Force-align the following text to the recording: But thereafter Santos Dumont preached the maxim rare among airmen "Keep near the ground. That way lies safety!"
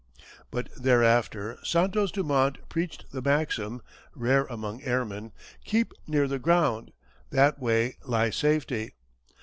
But 0.49 0.69
thereafter 0.75 1.59
Santos 1.63 2.09
Dumont 2.11 2.67
preached 2.69 3.05
the 3.11 3.21
maxim 3.21 3.83
rare 4.15 4.45
among 4.45 4.81
airmen 4.81 5.31
"Keep 5.63 5.93
near 6.07 6.27
the 6.27 6.39
ground. 6.39 6.91
That 7.29 7.59
way 7.59 7.97
lies 8.03 8.35
safety!" 8.35 8.93